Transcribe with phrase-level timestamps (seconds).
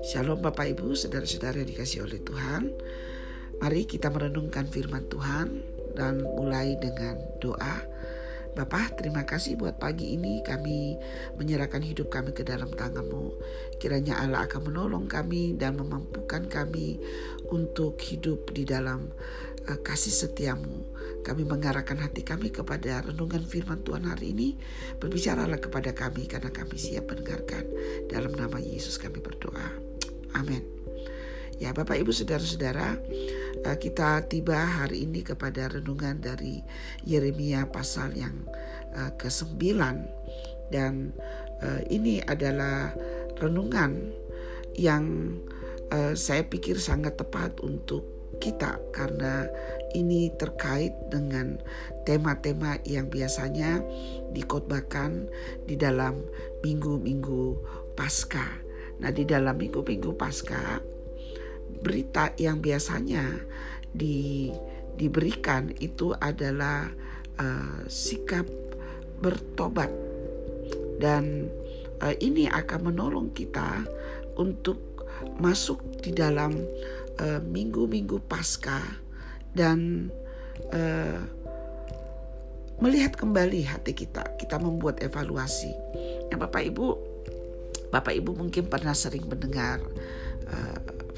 [0.00, 2.72] Shalom Bapak Ibu, saudara-saudara dikasih oleh Tuhan.
[3.60, 5.60] Mari kita merenungkan firman Tuhan
[5.92, 7.89] dan mulai dengan doa.
[8.50, 10.98] Bapak, terima kasih buat pagi ini kami
[11.38, 13.38] menyerahkan hidup kami ke dalam tanganmu.
[13.78, 16.98] Kiranya Allah akan menolong kami dan memampukan kami
[17.54, 19.06] untuk hidup di dalam
[19.70, 20.82] uh, kasih setiamu.
[21.22, 24.58] Kami mengarahkan hati kami kepada renungan firman Tuhan hari ini.
[24.98, 27.70] Berbicaralah kepada kami karena kami siap mendengarkan.
[28.10, 29.78] Dalam nama Yesus kami berdoa.
[30.34, 30.66] Amin.
[31.60, 32.96] Ya Bapak Ibu Saudara-saudara
[33.76, 36.64] kita tiba hari ini kepada renungan dari
[37.04, 38.34] Yeremia pasal yang
[38.96, 39.60] eh, ke-9
[40.72, 41.12] dan
[41.60, 42.94] eh, ini adalah
[43.40, 44.12] renungan
[44.76, 45.36] yang
[46.14, 48.06] saya pikir sangat tepat untuk
[48.38, 49.50] kita karena
[49.90, 51.58] ini terkait dengan
[52.06, 53.82] tema-tema yang biasanya
[54.30, 55.26] dikotbahkan
[55.66, 56.22] di dalam
[56.62, 57.58] minggu-minggu
[57.98, 58.70] Paskah.
[59.00, 60.78] Nah di dalam minggu-minggu pasca
[61.80, 63.24] berita yang biasanya
[63.90, 64.50] di,
[64.98, 66.90] diberikan itu adalah
[67.38, 68.46] uh, sikap
[69.20, 69.90] bertobat
[71.00, 71.48] dan
[72.04, 73.84] uh, ini akan menolong kita
[74.36, 75.04] untuk
[75.36, 76.56] masuk di dalam
[77.20, 78.80] uh, minggu-minggu pasca
[79.52, 80.08] dan
[80.72, 81.20] uh,
[82.80, 85.72] melihat kembali hati kita kita membuat evaluasi.
[86.32, 86.86] Ya Bapak Ibu
[87.92, 89.84] Bapak Ibu mungkin pernah sering mendengar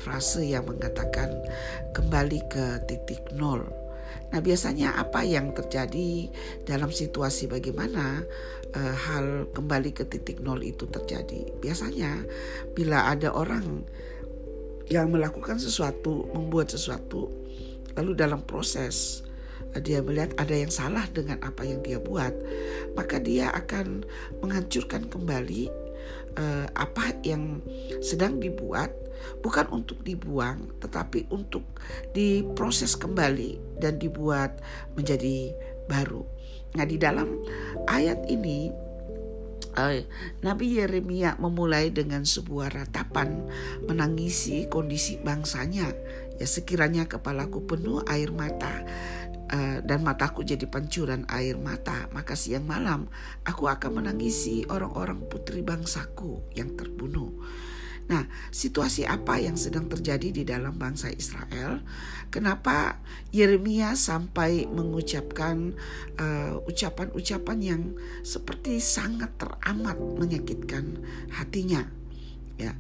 [0.03, 1.31] frase yang mengatakan
[1.95, 3.62] kembali ke titik nol.
[4.34, 6.27] Nah, biasanya apa yang terjadi
[6.64, 8.25] dalam situasi bagaimana
[8.75, 11.53] uh, hal kembali ke titik nol itu terjadi?
[11.62, 12.27] Biasanya
[12.75, 13.84] bila ada orang
[14.91, 17.28] yang melakukan sesuatu, membuat sesuatu,
[17.97, 19.20] lalu dalam proses
[19.77, 22.33] eh, dia melihat ada yang salah dengan apa yang dia buat,
[22.97, 24.05] maka dia akan
[24.41, 25.69] menghancurkan kembali
[26.39, 27.61] uh, apa yang
[28.00, 28.92] sedang dibuat
[29.42, 31.63] bukan untuk dibuang tetapi untuk
[32.11, 34.58] diproses kembali dan dibuat
[34.98, 35.55] menjadi
[35.86, 36.27] baru.
[36.73, 37.42] Nah, di dalam
[37.86, 38.73] ayat ini
[39.77, 40.01] uh,
[40.41, 43.46] Nabi Yeremia memulai dengan sebuah ratapan
[43.85, 45.92] menangisi kondisi bangsanya.
[46.41, 49.32] Ya sekiranya kepalaku penuh air mata Eh,
[49.85, 53.13] dan mataku jadi pancuran air mata, maka siang malam
[53.45, 57.36] aku akan menangisi orang-orang putri bangsaku yang terbunuh.
[58.11, 61.80] Nah, situasi apa yang sedang terjadi di dalam bangsa Israel?
[62.35, 62.98] Kenapa
[63.30, 65.77] Yeremia sampai mengucapkan
[66.18, 67.83] uh, ucapan-ucapan yang
[68.27, 70.98] seperti sangat teramat menyakitkan
[71.30, 71.86] hatinya?
[72.58, 72.74] Ya,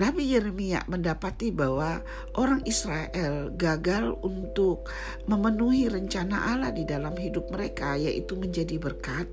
[0.00, 2.00] Nabi Yeremia mendapati bahwa
[2.40, 4.88] orang Israel gagal untuk
[5.28, 9.28] memenuhi rencana Allah di dalam hidup mereka, yaitu menjadi berkat,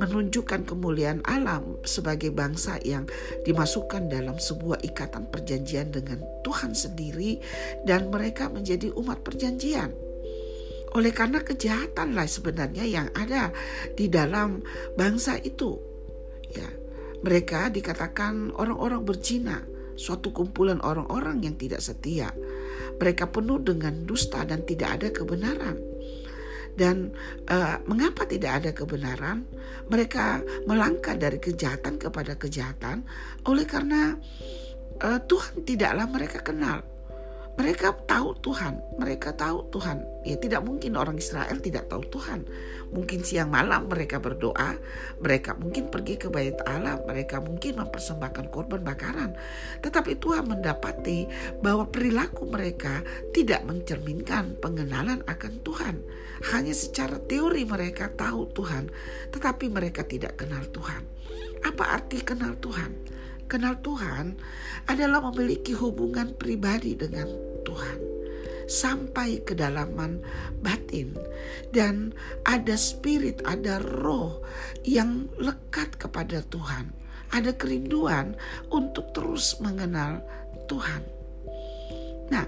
[0.00, 3.04] menunjukkan kemuliaan alam sebagai bangsa yang
[3.44, 7.36] dimasukkan dalam sebuah ikatan perjanjian dengan Tuhan sendiri,
[7.84, 9.92] dan mereka menjadi umat perjanjian.
[10.96, 13.52] Oleh karena kejahatan lah sebenarnya yang ada
[13.92, 14.64] di dalam
[14.96, 15.76] bangsa itu,
[16.48, 16.64] ya
[17.20, 22.30] mereka dikatakan orang-orang berzina suatu kumpulan orang-orang yang tidak setia.
[22.96, 25.76] Mereka penuh dengan dusta dan tidak ada kebenaran.
[26.76, 27.16] Dan
[27.48, 29.48] uh, mengapa tidak ada kebenaran?
[29.88, 33.00] Mereka melangkah dari kejahatan kepada kejahatan
[33.48, 34.12] oleh karena
[35.00, 36.84] uh, Tuhan tidaklah mereka kenal.
[37.56, 40.04] Mereka tahu Tuhan, mereka tahu Tuhan.
[40.28, 42.44] Ya tidak mungkin orang Israel tidak tahu Tuhan.
[42.92, 44.76] Mungkin siang malam mereka berdoa,
[45.24, 49.32] mereka mungkin pergi ke bait Allah, mereka mungkin mempersembahkan korban bakaran.
[49.80, 51.24] Tetapi Tuhan mendapati
[51.64, 53.00] bahwa perilaku mereka
[53.32, 55.96] tidak mencerminkan pengenalan akan Tuhan.
[56.52, 58.92] Hanya secara teori mereka tahu Tuhan,
[59.32, 61.08] tetapi mereka tidak kenal Tuhan.
[61.64, 63.15] Apa arti kenal Tuhan?
[63.46, 64.34] Kenal Tuhan
[64.90, 67.30] adalah memiliki hubungan pribadi dengan
[67.62, 67.98] Tuhan
[68.66, 70.18] sampai kedalaman
[70.58, 71.14] batin
[71.70, 72.10] dan
[72.42, 74.42] ada spirit, ada roh
[74.82, 76.90] yang lekat kepada Tuhan.
[77.30, 78.38] Ada kerinduan
[78.70, 80.22] untuk terus mengenal
[80.70, 81.02] Tuhan.
[82.30, 82.46] Nah,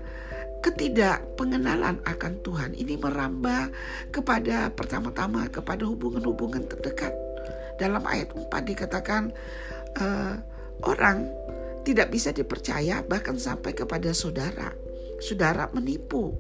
[0.63, 3.71] ketidakpengenalan akan Tuhan ini merambah
[4.11, 7.15] kepada pertama-tama kepada hubungan-hubungan terdekat.
[7.79, 9.31] Dalam ayat 4 dikatakan
[10.03, 10.35] uh,
[10.87, 11.31] Orang
[11.83, 14.75] tidak bisa dipercaya bahkan sampai kepada saudara.
[15.19, 16.37] Saudara menipu,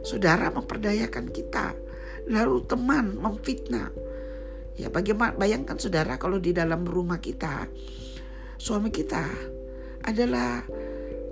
[0.00, 1.76] saudara memperdayakan kita,
[2.30, 3.92] lalu teman memfitnah.
[4.74, 7.70] Ya bagaimana bayangkan saudara kalau di dalam rumah kita
[8.58, 9.22] suami kita
[10.02, 10.66] adalah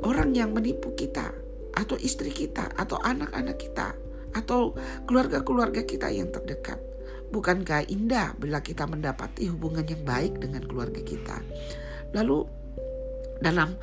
[0.06, 1.32] orang yang menipu kita
[1.72, 3.96] atau istri kita atau anak-anak kita
[4.37, 4.76] atau
[5.08, 6.81] keluarga-keluarga kita yang terdekat.
[7.32, 11.40] bukankah indah bila kita mendapati hubungan yang baik dengan keluarga kita?
[12.12, 12.44] Lalu
[13.42, 13.74] dalam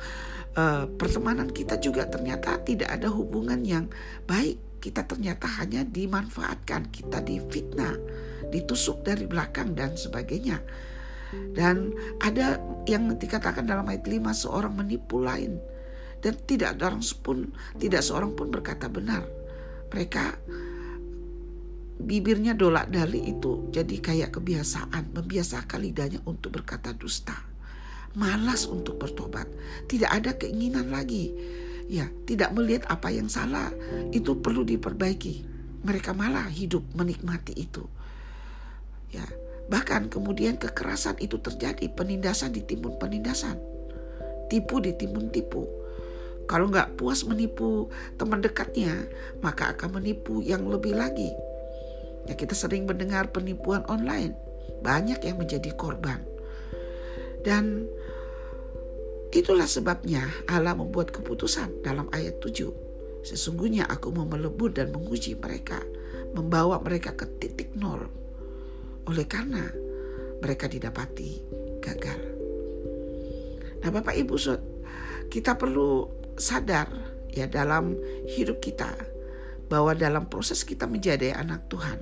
[0.56, 3.86] uh, pertemanan kita juga ternyata tidak ada hubungan yang
[4.24, 4.80] baik.
[4.80, 8.00] Kita ternyata hanya dimanfaatkan, kita difitnah,
[8.48, 10.56] ditusuk dari belakang dan sebagainya.
[11.30, 11.92] Dan
[12.24, 12.56] ada
[12.88, 15.60] yang dikatakan dalam ayat 5 seorang menipu lain
[16.20, 17.48] dan tidak ada orang pun
[17.80, 19.24] tidak seorang pun berkata benar.
[19.90, 20.24] Mereka
[22.00, 27.49] bibirnya dolak dali itu jadi kayak kebiasaan, membiasakan lidahnya untuk berkata dusta.
[28.18, 29.46] Malas untuk bertobat,
[29.86, 31.30] tidak ada keinginan lagi.
[31.90, 33.70] Ya, tidak melihat apa yang salah,
[34.10, 35.46] itu perlu diperbaiki.
[35.86, 37.86] Mereka malah hidup menikmati itu.
[39.10, 39.26] Ya,
[39.70, 43.54] Bahkan kemudian kekerasan itu terjadi, penindasan ditimbun penindasan.
[44.50, 45.62] Tipu ditimbun tipu.
[46.50, 47.86] Kalau nggak puas menipu
[48.18, 49.06] teman dekatnya,
[49.38, 51.30] maka akan menipu yang lebih lagi.
[52.26, 54.34] Ya kita sering mendengar penipuan online.
[54.82, 56.18] Banyak yang menjadi korban.
[57.46, 57.86] Dan
[59.30, 63.22] itulah sebabnya Allah membuat keputusan dalam ayat 7.
[63.22, 65.78] Sesungguhnya aku mau melebur dan menguji mereka,
[66.34, 68.08] membawa mereka ke titik nol
[69.06, 69.70] oleh karena
[70.40, 71.30] mereka didapati
[71.84, 72.20] gagal.
[73.80, 74.36] Nah, Bapak Ibu,
[75.32, 76.88] kita perlu sadar
[77.32, 77.96] ya dalam
[78.28, 78.92] hidup kita
[79.70, 81.98] bahwa dalam proses kita menjadi anak Tuhan,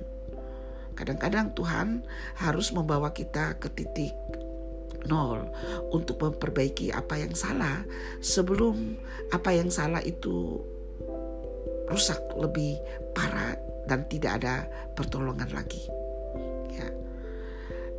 [0.97, 2.03] kadang-kadang Tuhan
[2.41, 4.15] harus membawa kita ke titik
[5.07, 5.47] nol
[5.93, 7.85] untuk memperbaiki apa yang salah
[8.19, 8.99] sebelum
[9.31, 10.59] apa yang salah itu
[11.87, 12.75] rusak lebih
[13.15, 13.55] parah
[13.87, 15.81] dan tidak ada pertolongan lagi.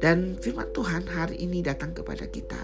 [0.00, 2.58] Dan firman Tuhan hari ini datang kepada kita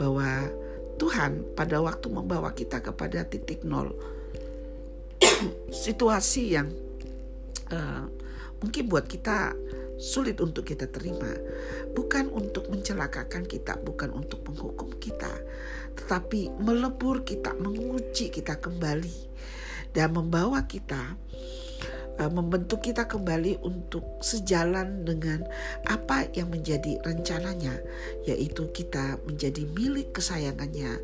[0.00, 0.48] bahwa
[0.96, 3.92] Tuhan pada waktu membawa kita kepada titik nol
[5.84, 6.72] situasi yang
[7.68, 8.08] uh,
[8.64, 9.52] mungkin buat kita
[9.96, 11.32] sulit untuk kita terima
[11.96, 15.32] bukan untuk mencelakakan kita bukan untuk menghukum kita
[15.96, 19.16] tetapi melebur kita menguji kita kembali
[19.96, 21.16] dan membawa kita
[22.20, 25.44] uh, membentuk kita kembali untuk sejalan dengan
[25.86, 27.76] apa yang menjadi rencananya,
[28.24, 31.00] yaitu kita menjadi milik kesayangannya.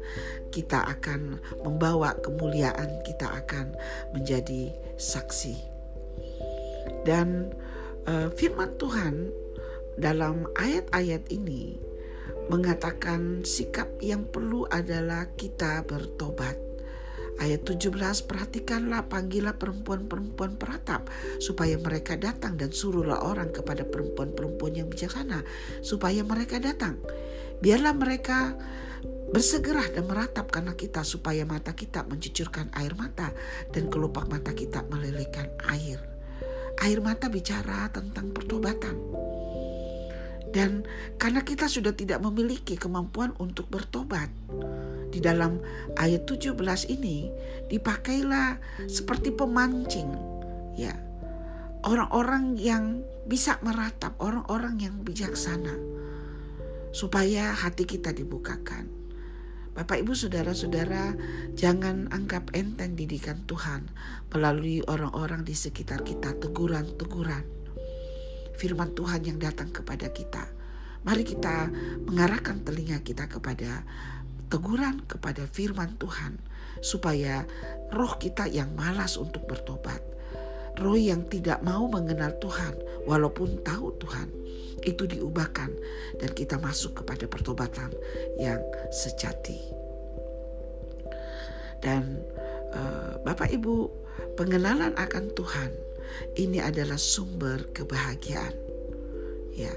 [0.53, 3.73] Kita akan membawa kemuliaan, kita akan
[4.13, 5.57] menjadi saksi.
[7.09, 7.53] Dan
[8.09, 9.31] uh, firman Tuhan
[9.99, 11.79] dalam ayat-ayat ini
[12.51, 16.73] mengatakan sikap yang perlu adalah kita bertobat
[17.41, 21.09] Ayat 17, perhatikanlah panggilah perempuan-perempuan peratap
[21.41, 25.41] supaya mereka datang dan suruhlah orang kepada perempuan-perempuan yang bijaksana
[25.81, 27.01] supaya mereka datang.
[27.65, 28.53] Biarlah mereka
[29.33, 33.33] bersegerah dan meratap karena kita supaya mata kita mencucurkan air mata
[33.73, 36.12] dan kelopak mata kita melelehkan air.
[36.81, 38.97] Air mata bicara tentang pertobatan.
[40.53, 40.89] Dan
[41.21, 44.29] karena kita sudah tidak memiliki kemampuan untuk bertobat,
[45.13, 45.61] di dalam
[46.01, 46.57] ayat 17
[46.89, 47.29] ini
[47.69, 48.57] dipakailah
[48.89, 50.09] seperti pemancing
[50.81, 50.97] ya
[51.85, 55.77] orang-orang yang bisa meratap orang-orang yang bijaksana
[56.97, 58.89] supaya hati kita dibukakan
[59.73, 61.17] Bapak Ibu saudara-saudara
[61.57, 63.89] jangan anggap enteng didikan Tuhan
[64.29, 67.41] melalui orang-orang di sekitar kita teguran-teguran.
[68.61, 70.45] Firman Tuhan yang datang kepada kita.
[71.09, 71.73] Mari kita
[72.05, 73.81] mengarahkan telinga kita kepada
[74.53, 76.37] teguran kepada firman Tuhan
[76.85, 77.49] supaya
[77.97, 80.05] roh kita yang malas untuk bertobat,
[80.81, 82.75] roh yang tidak mau mengenal Tuhan
[83.05, 84.29] walaupun tahu Tuhan
[84.83, 85.71] itu diubahkan
[86.19, 87.91] dan kita masuk kepada pertobatan
[88.39, 88.59] yang
[88.91, 89.59] sejati.
[91.83, 92.23] Dan
[92.75, 93.91] uh, Bapak Ibu,
[94.39, 95.71] pengenalan akan Tuhan
[96.39, 98.55] ini adalah sumber kebahagiaan.
[99.53, 99.73] Ya,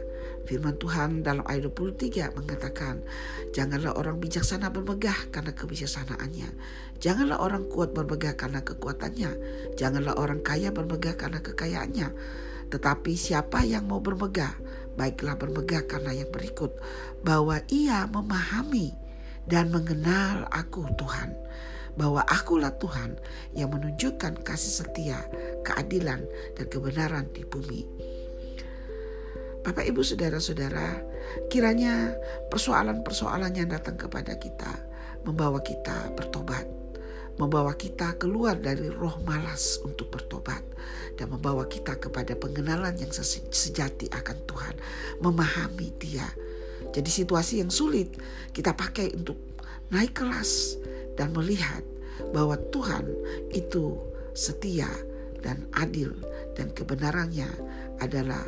[0.46, 3.02] Firman Tuhan dalam ayat 23 mengatakan,
[3.50, 6.50] Janganlah orang bijaksana bermegah karena kebijaksanaannya.
[7.02, 9.32] Janganlah orang kuat bermegah karena kekuatannya.
[9.74, 12.14] Janganlah orang kaya bermegah karena kekayaannya.
[12.70, 14.54] Tetapi siapa yang mau bermegah,
[14.94, 16.78] baiklah bermegah karena yang berikut.
[17.26, 18.94] Bahwa ia memahami
[19.50, 21.34] dan mengenal aku Tuhan.
[21.96, 23.18] Bahwa akulah Tuhan
[23.56, 25.26] yang menunjukkan kasih setia,
[25.64, 26.22] keadilan,
[26.54, 28.05] dan kebenaran di bumi.
[29.66, 31.02] Bapak Ibu saudara-saudara,
[31.50, 32.14] kiranya
[32.54, 34.70] persoalan-persoalan yang datang kepada kita
[35.26, 36.70] membawa kita bertobat,
[37.42, 40.62] membawa kita keluar dari roh malas untuk bertobat
[41.18, 44.76] dan membawa kita kepada pengenalan yang sejati akan Tuhan,
[45.26, 46.30] memahami Dia.
[46.94, 48.14] Jadi situasi yang sulit
[48.54, 49.42] kita pakai untuk
[49.90, 50.78] naik kelas
[51.18, 51.82] dan melihat
[52.38, 53.10] bahwa Tuhan
[53.50, 53.98] itu
[54.38, 54.94] setia
[55.42, 56.14] dan adil
[56.54, 57.50] dan kebenarannya
[57.98, 58.46] adalah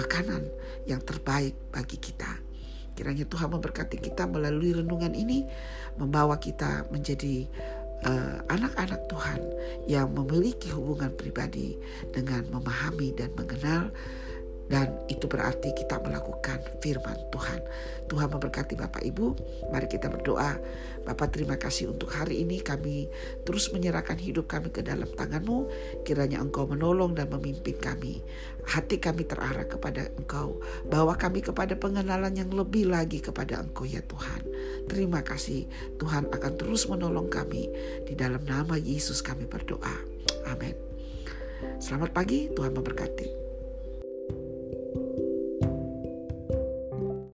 [0.00, 0.48] makanan
[0.88, 2.40] yang terbaik bagi kita.
[2.96, 5.44] Kiranya Tuhan memberkati kita melalui renungan ini,
[6.00, 7.44] membawa kita menjadi
[8.04, 9.40] eh, anak-anak uh, Tuhan
[9.88, 11.76] yang memiliki hubungan pribadi
[12.12, 13.92] dengan memahami dan mengenal
[14.70, 17.58] dan itu berarti kita melakukan firman Tuhan.
[18.06, 19.34] Tuhan memberkati Bapak Ibu.
[19.74, 20.54] Mari kita berdoa.
[21.02, 23.10] Bapak terima kasih untuk hari ini kami
[23.42, 25.66] terus menyerahkan hidup kami ke dalam tanganmu.
[26.06, 28.22] Kiranya Engkau menolong dan memimpin kami.
[28.62, 30.62] Hati kami terarah kepada Engkau.
[30.86, 34.46] Bawa kami kepada pengenalan yang lebih lagi kepada Engkau ya Tuhan.
[34.86, 35.66] Terima kasih
[35.98, 37.66] Tuhan akan terus menolong kami.
[38.06, 39.98] Di dalam nama Yesus kami berdoa.
[40.46, 40.78] Amin.
[41.82, 43.39] Selamat pagi, Tuhan memberkati.